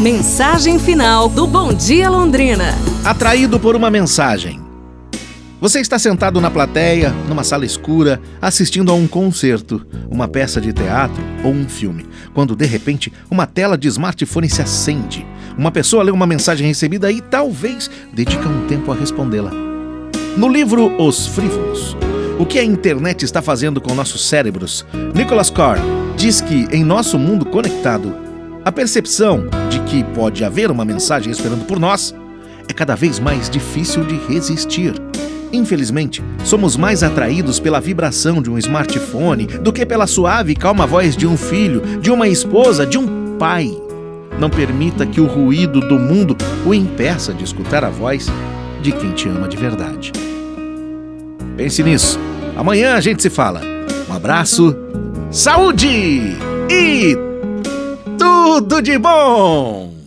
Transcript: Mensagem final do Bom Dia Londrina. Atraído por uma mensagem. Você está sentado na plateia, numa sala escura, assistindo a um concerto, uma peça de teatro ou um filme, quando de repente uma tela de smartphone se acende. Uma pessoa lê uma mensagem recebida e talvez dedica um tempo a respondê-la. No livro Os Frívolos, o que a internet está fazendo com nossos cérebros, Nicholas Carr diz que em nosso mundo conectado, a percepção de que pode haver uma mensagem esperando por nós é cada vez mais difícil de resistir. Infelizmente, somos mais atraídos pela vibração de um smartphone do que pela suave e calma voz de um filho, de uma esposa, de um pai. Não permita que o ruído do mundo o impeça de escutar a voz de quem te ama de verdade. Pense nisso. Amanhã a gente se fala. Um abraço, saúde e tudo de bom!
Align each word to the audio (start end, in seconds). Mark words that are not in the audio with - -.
Mensagem 0.00 0.76
final 0.76 1.28
do 1.28 1.46
Bom 1.46 1.72
Dia 1.72 2.10
Londrina. 2.10 2.74
Atraído 3.04 3.60
por 3.60 3.76
uma 3.76 3.92
mensagem. 3.92 4.60
Você 5.60 5.78
está 5.78 6.00
sentado 6.00 6.40
na 6.40 6.50
plateia, 6.50 7.10
numa 7.28 7.44
sala 7.44 7.64
escura, 7.64 8.20
assistindo 8.42 8.90
a 8.90 8.94
um 8.94 9.06
concerto, 9.06 9.86
uma 10.10 10.26
peça 10.26 10.60
de 10.60 10.72
teatro 10.72 11.22
ou 11.44 11.52
um 11.52 11.68
filme, 11.68 12.06
quando 12.34 12.56
de 12.56 12.66
repente 12.66 13.12
uma 13.30 13.46
tela 13.46 13.78
de 13.78 13.86
smartphone 13.86 14.50
se 14.50 14.60
acende. 14.60 15.24
Uma 15.56 15.70
pessoa 15.70 16.02
lê 16.02 16.10
uma 16.10 16.26
mensagem 16.26 16.66
recebida 16.66 17.12
e 17.12 17.20
talvez 17.20 17.88
dedica 18.12 18.48
um 18.48 18.66
tempo 18.66 18.90
a 18.90 18.96
respondê-la. 18.96 19.52
No 20.36 20.48
livro 20.48 21.00
Os 21.00 21.28
Frívolos, 21.28 21.96
o 22.36 22.44
que 22.44 22.58
a 22.58 22.64
internet 22.64 23.24
está 23.24 23.40
fazendo 23.40 23.80
com 23.80 23.94
nossos 23.94 24.28
cérebros, 24.28 24.84
Nicholas 25.14 25.50
Carr 25.50 25.78
diz 26.16 26.40
que 26.40 26.66
em 26.72 26.82
nosso 26.82 27.16
mundo 27.16 27.46
conectado, 27.46 28.23
a 28.64 28.72
percepção 28.72 29.44
de 29.68 29.78
que 29.80 30.02
pode 30.14 30.42
haver 30.42 30.70
uma 30.70 30.84
mensagem 30.84 31.30
esperando 31.30 31.66
por 31.66 31.78
nós 31.78 32.14
é 32.66 32.72
cada 32.72 32.94
vez 32.94 33.18
mais 33.18 33.50
difícil 33.50 34.04
de 34.04 34.16
resistir. 34.26 34.94
Infelizmente, 35.52 36.24
somos 36.42 36.76
mais 36.76 37.02
atraídos 37.02 37.60
pela 37.60 37.80
vibração 37.80 38.40
de 38.40 38.50
um 38.50 38.56
smartphone 38.58 39.46
do 39.46 39.72
que 39.72 39.84
pela 39.84 40.06
suave 40.06 40.52
e 40.52 40.56
calma 40.56 40.86
voz 40.86 41.16
de 41.16 41.26
um 41.26 41.36
filho, 41.36 41.82
de 42.00 42.10
uma 42.10 42.26
esposa, 42.26 42.86
de 42.86 42.96
um 42.96 43.36
pai. 43.38 43.70
Não 44.38 44.48
permita 44.48 45.06
que 45.06 45.20
o 45.20 45.26
ruído 45.26 45.80
do 45.80 45.98
mundo 45.98 46.36
o 46.66 46.72
impeça 46.72 47.34
de 47.34 47.44
escutar 47.44 47.84
a 47.84 47.90
voz 47.90 48.26
de 48.80 48.92
quem 48.92 49.12
te 49.12 49.28
ama 49.28 49.46
de 49.46 49.56
verdade. 49.56 50.10
Pense 51.56 51.82
nisso. 51.82 52.18
Amanhã 52.56 52.94
a 52.94 53.00
gente 53.00 53.22
se 53.22 53.30
fala. 53.30 53.60
Um 54.08 54.12
abraço, 54.12 54.74
saúde 55.30 56.36
e 56.68 57.33
tudo 58.54 58.80
de 58.80 58.96
bom! 58.98 60.03